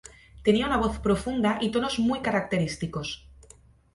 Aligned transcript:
Tenía 0.45 0.65
una 0.65 0.77
voz 0.77 0.97
profunda 0.97 1.59
y 1.61 1.69
tonos 1.69 1.99
muy 1.99 2.21
característicos. 2.21 3.27